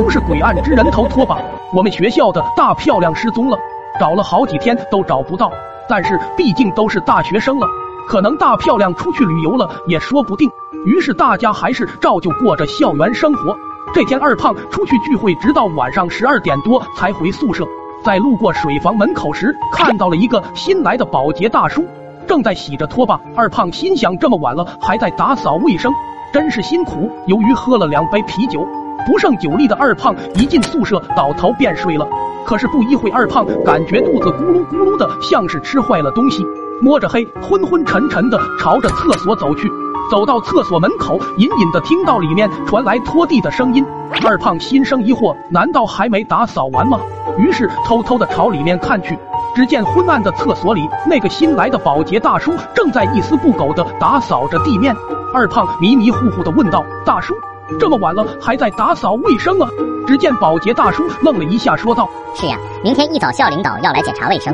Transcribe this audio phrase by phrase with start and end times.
[0.00, 1.38] 都是诡案之人头拖把。
[1.74, 3.58] 我们学校的大漂亮失踪了，
[4.00, 5.52] 找了好几天都找不到。
[5.90, 7.66] 但是毕竟都是大学生了，
[8.08, 10.50] 可能大漂亮出去旅游了也说不定。
[10.86, 13.54] 于是大家还是照旧过着校园生活。
[13.92, 17.66] 这天二胖出去聚会，直到晚上十二点多才回宿舍。
[18.02, 21.84] 在路过水房门口时，看到了一个新来的保洁大叔。
[22.26, 25.92] 正在洗着拖把，二胖心想：这么晚了还在打扫卫生，
[26.32, 27.10] 真是辛苦。
[27.26, 28.66] 由于喝了两杯啤酒，
[29.06, 32.06] 不胜酒力的二胖一进宿舍倒头便睡了。
[32.44, 36.44] 可是不一会，二胖感觉肚子咕噜咕噜的，像是吃坏了东西，
[36.80, 39.70] 摸着黑，昏昏沉沉的朝着厕所走去。
[40.10, 43.84] 走到厕所门口，隐隐的听到里面传来拖地的声音。
[44.26, 46.98] 二胖心生疑惑，难道还没打扫完吗？
[47.38, 49.16] 于是偷偷的朝里面看去。
[49.54, 54.94] 只见昏暗的厕所里，那个新来的保洁大叔正在一丝不苟的打扫着地面。
[55.32, 57.34] 二胖迷迷糊糊的问道：“大叔，
[57.78, 59.68] 这么晚了还在打扫卫生啊？”
[60.06, 64.52] 只见保洁大叔愣了一下，说道：“是呀，明天一早校领导要来检查卫生。”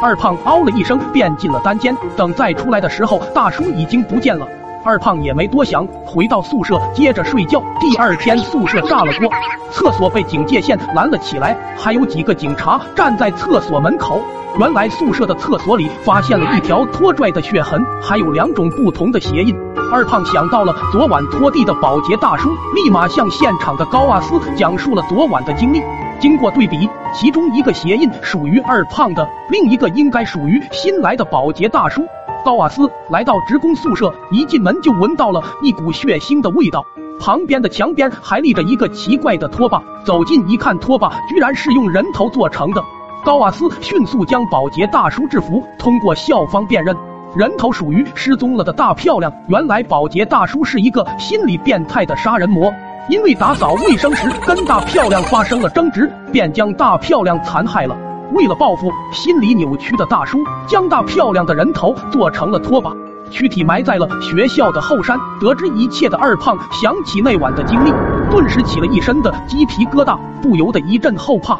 [0.00, 1.96] 二胖嗷了一声，便进了单间。
[2.16, 4.46] 等再出来的时候，大叔已经不见了。
[4.84, 7.62] 二胖也没多想，回到宿舍接着睡觉。
[7.80, 9.30] 第二天宿舍炸了锅，
[9.70, 14.20] 厕所被警戒线拦了起来，还有几个警察站在厕所门口。
[14.58, 19.56] 原来宿舍的厕所里发现了一条拖拽的血痕，还有两种不同的鞋印。
[19.90, 25.82] 二胖想到了昨晚拖地的保洁大叔，立马向现场的高瓦斯讲述了昨晚的经历。
[26.20, 32.06] 经过对比，其中一个鞋印属于二胖的，另一个应该属于新来的保洁大叔。
[32.44, 36.84] 高瓦斯来到职工宿舍，一进门就闻到了一股血腥的味道。
[37.18, 42.84] 旁边的墙边还立着一个奇怪的拖把，走近一看，拖把居然是用人头做成的。
[43.24, 46.94] 高瓦斯迅速将保洁大叔制服，通过校方辨认，
[47.34, 49.32] 人头属于失踪了的大漂亮。
[49.48, 52.70] 原来保洁大叔是一个心理变态的杀人魔，
[53.08, 57.96] 因为打扫卫生时跟大漂亮发生了争执，便将大漂亮残害了。
[58.34, 62.92] 为了报复，心理扭曲的大叔将大漂亮的人头做成了拖把，
[63.30, 65.16] 躯体埋在了学校的后山。
[65.40, 67.92] 得知一切的二胖想起那晚的经历，
[68.32, 71.56] 顿时起了一身的鸡皮疙瘩，不由得一阵后怕。